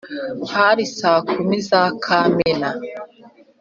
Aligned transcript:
hari 0.53 0.83
saa 0.97 1.21
kumi 1.29 1.57
za 1.69 1.83
kamena 2.03 2.69